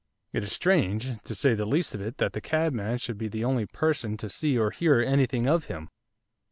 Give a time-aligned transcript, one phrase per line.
[0.33, 3.43] It is strange, to say the least of it, that the cabman should be the
[3.43, 5.89] only person to see or hear anything of him.